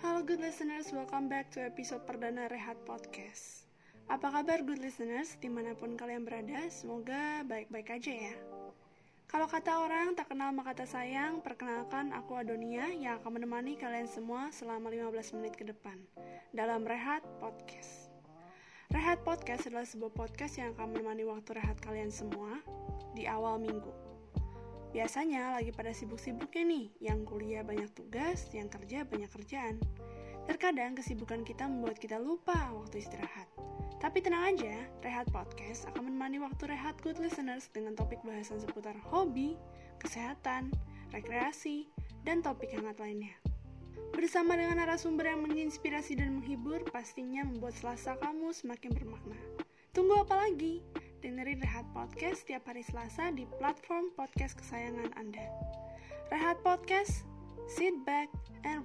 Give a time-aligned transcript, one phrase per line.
[0.00, 3.68] Halo good listeners, welcome back to episode perdana Rehat Podcast.
[4.08, 8.34] Apa kabar good listeners di mana pun kalian berada, semoga baik-baik aja ya.
[9.28, 14.08] Kalau kata orang tak kenal maka kata sayang, perkenalkan aku Adonia yang akan menemani kalian
[14.08, 16.00] semua selama 15 menit ke depan
[16.56, 18.08] dalam Rehat Podcast.
[18.88, 22.56] Rehat Podcast adalah sebuah podcast yang akan menemani waktu rehat kalian semua
[23.12, 24.03] di awal minggu.
[24.94, 29.82] Biasanya lagi pada sibuk-sibuknya nih, yang kuliah banyak tugas, yang kerja banyak kerjaan.
[30.46, 33.50] Terkadang kesibukan kita membuat kita lupa waktu istirahat.
[33.98, 38.94] Tapi tenang aja, Rehat Podcast akan menemani waktu rehat good listeners dengan topik bahasan seputar
[39.10, 39.58] hobi,
[39.98, 40.70] kesehatan,
[41.10, 41.90] rekreasi,
[42.22, 43.34] dan topik hangat lainnya.
[44.14, 49.40] Bersama dengan narasumber yang menginspirasi dan menghibur, pastinya membuat selasa kamu semakin bermakna.
[49.90, 50.86] Tunggu apa lagi?
[51.24, 55.48] Dengerin Rehat Podcast setiap hari Selasa di platform podcast kesayangan Anda.
[56.28, 57.24] Rehat Podcast,
[57.64, 58.28] sit back
[58.68, 58.84] and